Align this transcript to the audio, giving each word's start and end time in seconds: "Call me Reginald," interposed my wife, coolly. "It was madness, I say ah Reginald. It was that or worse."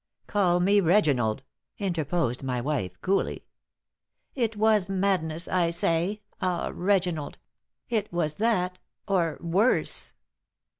"Call 0.25 0.59
me 0.59 0.79
Reginald," 0.79 1.43
interposed 1.77 2.41
my 2.41 2.59
wife, 2.59 2.99
coolly. 3.01 3.45
"It 4.33 4.55
was 4.57 4.89
madness, 4.89 5.47
I 5.47 5.69
say 5.69 6.23
ah 6.41 6.71
Reginald. 6.73 7.37
It 7.87 8.11
was 8.11 8.37
that 8.37 8.79
or 9.07 9.37
worse." 9.41 10.13